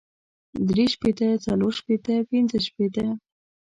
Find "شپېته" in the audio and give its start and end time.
0.93-1.27, 1.79-2.13, 2.67-3.05